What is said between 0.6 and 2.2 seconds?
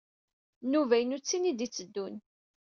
Nnuba-inu d tin ay d-yetteddun.